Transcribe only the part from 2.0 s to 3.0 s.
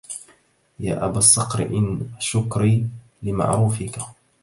شكري